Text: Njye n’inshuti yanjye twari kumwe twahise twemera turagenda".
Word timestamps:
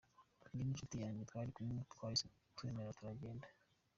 Njye 0.51 0.63
n’inshuti 0.65 0.95
yanjye 1.03 1.27
twari 1.29 1.49
kumwe 1.55 1.81
twahise 1.93 2.25
twemera 2.55 2.95
turagenda". 2.97 3.47